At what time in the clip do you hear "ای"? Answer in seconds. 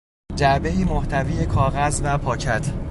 0.69-0.83